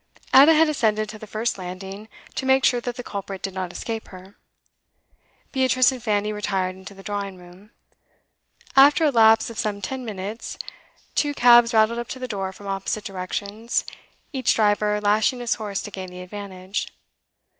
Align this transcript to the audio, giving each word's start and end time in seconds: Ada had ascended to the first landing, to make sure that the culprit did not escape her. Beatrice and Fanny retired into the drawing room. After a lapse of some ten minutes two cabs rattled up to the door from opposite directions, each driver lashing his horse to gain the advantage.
Ada 0.33 0.55
had 0.55 0.67
ascended 0.67 1.09
to 1.09 1.19
the 1.19 1.27
first 1.27 1.59
landing, 1.59 2.09
to 2.33 2.47
make 2.47 2.65
sure 2.65 2.81
that 2.81 2.95
the 2.95 3.03
culprit 3.03 3.43
did 3.43 3.53
not 3.53 3.71
escape 3.71 4.07
her. 4.07 4.33
Beatrice 5.51 5.91
and 5.91 6.01
Fanny 6.01 6.33
retired 6.33 6.75
into 6.75 6.95
the 6.95 7.03
drawing 7.03 7.37
room. 7.37 7.69
After 8.75 9.05
a 9.05 9.11
lapse 9.11 9.51
of 9.51 9.59
some 9.59 9.79
ten 9.79 10.03
minutes 10.03 10.57
two 11.13 11.35
cabs 11.35 11.71
rattled 11.71 11.99
up 11.99 12.07
to 12.07 12.17
the 12.17 12.27
door 12.27 12.51
from 12.51 12.65
opposite 12.65 13.03
directions, 13.03 13.85
each 14.33 14.55
driver 14.55 14.99
lashing 14.99 15.37
his 15.39 15.53
horse 15.61 15.83
to 15.83 15.91
gain 15.91 16.09
the 16.09 16.21
advantage. 16.23 16.87